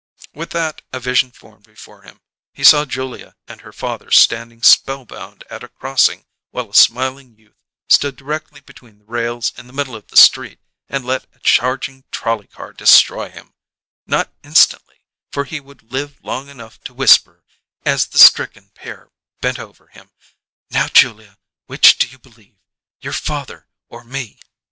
With 0.33 0.49
that, 0.49 0.81
a 0.91 0.99
vision 0.99 1.29
formed 1.29 1.63
before 1.67 2.01
him: 2.01 2.21
he 2.53 2.63
saw 2.63 2.85
Julia 2.85 3.35
and 3.47 3.61
her 3.61 3.71
father 3.71 4.09
standing 4.09 4.63
spellbound 4.63 5.43
at 5.47 5.63
a 5.63 5.67
crossing 5.69 6.25
while 6.49 6.71
a 6.71 6.73
smiling 6.73 7.35
youth 7.37 7.61
stood 7.87 8.15
directly 8.15 8.61
between 8.61 8.97
the 8.97 9.05
rails 9.05 9.53
in 9.59 9.67
the 9.67 9.73
middle 9.73 9.95
of 9.95 10.07
the 10.07 10.17
street 10.17 10.59
and 10.89 11.05
let 11.05 11.27
a 11.35 11.39
charging 11.41 12.03
trolley 12.09 12.47
car 12.47 12.73
destroy 12.73 13.29
him 13.29 13.53
not 14.07 14.33
instantly, 14.43 15.05
for 15.31 15.43
he 15.43 15.59
would 15.59 15.91
live 15.91 16.17
long 16.23 16.49
enough 16.49 16.83
to 16.85 16.95
whisper, 16.95 17.43
as 17.85 18.07
the 18.07 18.17
stricken 18.17 18.69
pair 18.73 19.11
bent 19.39 19.59
over 19.59 19.89
him: 19.89 20.09
"Now, 20.71 20.87
Julia, 20.87 21.37
which 21.67 21.99
do 21.99 22.07
you 22.07 22.17
believe: 22.17 22.57
your 23.01 23.13
father, 23.13 23.67
or 23.87 24.03
me?" 24.03 24.39